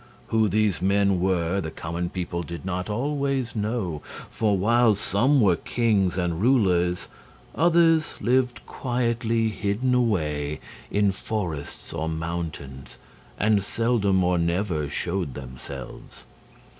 [0.29, 5.57] Who these men were the common people did not always know; for while some were
[5.57, 7.07] kings and rulers,
[7.53, 10.59] others lived quietly hidden away
[10.89, 12.97] in forests or mountains,
[13.37, 16.25] and seldom or never showed themselves.